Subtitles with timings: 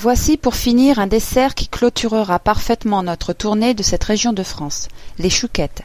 [0.00, 4.86] Voici pour finir un dessert qui clôturera parfaitement notre tournée de cette région de France,
[5.18, 5.82] les chouquettes.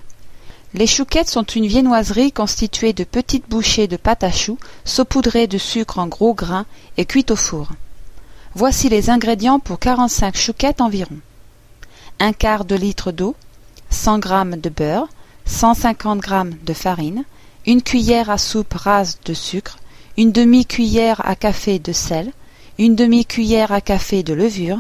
[0.76, 5.58] Les chouquettes sont une viennoiserie constituée de petites bouchées de pâte à choux saupoudrées de
[5.58, 7.70] sucre en gros grains et cuites au four.
[8.54, 11.18] Voici les ingrédients pour 45 chouquettes environ.
[12.20, 13.36] Un quart de litre d'eau,
[13.90, 15.08] 100 g de beurre,
[15.46, 17.24] 150 g de farine,
[17.66, 19.80] une cuillère à soupe rase de sucre,
[20.18, 22.32] une demi-cuillère à café de sel,
[22.80, 24.80] une demi-cuillère à café de levure,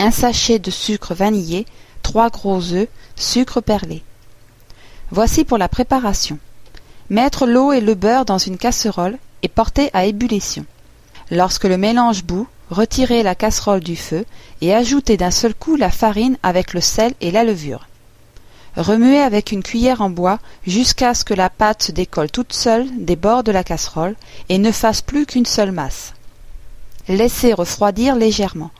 [0.00, 1.66] un sachet de sucre vanillé,
[2.02, 4.02] trois gros œufs, sucre perlé.
[5.10, 6.38] Voici pour la préparation.
[7.08, 10.66] Mettre l'eau et le beurre dans une casserole et porter à ébullition.
[11.30, 14.24] Lorsque le mélange bout, retirez la casserole du feu
[14.60, 17.86] et ajoutez d'un seul coup la farine avec le sel et la levure.
[18.76, 22.86] Remuez avec une cuillère en bois jusqu'à ce que la pâte se décolle toute seule
[22.98, 24.16] des bords de la casserole
[24.48, 26.12] et ne fasse plus qu'une seule masse.
[27.08, 28.70] Laissez refroidir légèrement.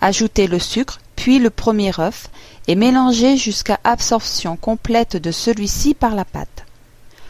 [0.00, 2.28] Ajoutez le sucre, puis le premier œuf,
[2.66, 6.66] et mélangez jusqu'à absorption complète de celui-ci par la pâte.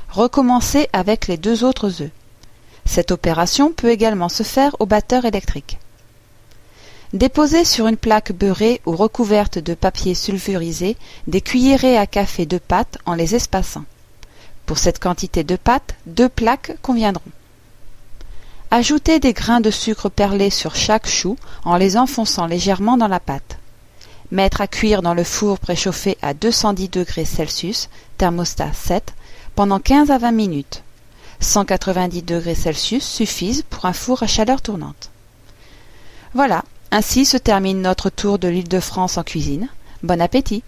[0.08, 2.10] Recommencez avec les deux autres œufs.
[2.86, 5.78] Cette opération peut également se faire au batteur électrique.
[7.12, 12.58] Déposez sur une plaque beurrée ou recouverte de papier sulfurisé des cuillerées à café de
[12.58, 13.84] pâte en les espaçant.
[14.66, 17.22] Pour cette quantité de pâte, deux plaques conviendront.
[18.76, 23.20] Ajoutez des grains de sucre perlé sur chaque chou en les enfonçant légèrement dans la
[23.20, 23.58] pâte.
[24.32, 29.14] Mettre à cuire dans le four préchauffé à 210 degrés Celsius, thermostat 7,
[29.54, 30.82] pendant 15 à 20 minutes.
[31.38, 35.12] 190 degrés Celsius suffisent pour un four à chaleur tournante.
[36.34, 39.68] Voilà, ainsi se termine notre tour de l'île de France en cuisine.
[40.02, 40.64] Bon appétit